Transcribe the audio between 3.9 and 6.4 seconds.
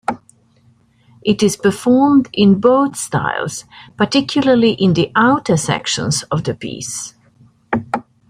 particularly in the outer sections